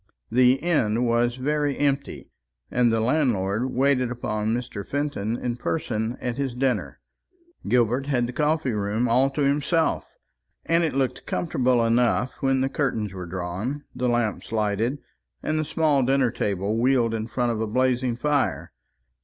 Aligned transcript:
The 0.31 0.53
inn 0.53 1.03
was 1.05 1.35
very 1.35 1.77
empty, 1.77 2.31
and 2.71 2.91
the 2.91 2.99
landlord 2.99 3.69
waited 3.69 4.09
upon 4.09 4.51
Mr. 4.51 4.83
Fenton 4.83 5.37
in 5.37 5.57
person 5.57 6.17
at 6.19 6.37
his 6.37 6.55
dinner. 6.55 6.99
Gilbert 7.67 8.07
had 8.07 8.25
the 8.25 8.33
coffee 8.33 8.71
room 8.71 9.07
all 9.07 9.29
to 9.29 9.41
himself, 9.43 10.11
and 10.65 10.83
it 10.83 10.95
looked 10.95 11.27
comfortable 11.27 11.85
enough 11.85 12.37
when 12.41 12.61
the 12.61 12.67
curtains 12.69 13.13
were 13.13 13.27
drawn, 13.27 13.83
the 13.93 14.09
lamps 14.09 14.51
lighted, 14.51 14.97
and 15.43 15.59
the 15.59 15.63
small 15.65 16.01
dinner 16.01 16.31
table 16.31 16.79
wheeled 16.79 17.13
in 17.13 17.27
front 17.27 17.51
of 17.51 17.61
a 17.61 17.67
blazing 17.67 18.15
fire. 18.15 18.71